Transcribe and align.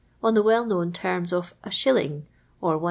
on 0.23 0.33
the 0.33 0.41
well 0.41 0.65
known 0.65 0.91
terms 0.91 1.31
of 1.31 1.53
a 1.63 1.69
shilling 1.69 2.25
(or 2.59 2.73
Is. 2.77 2.79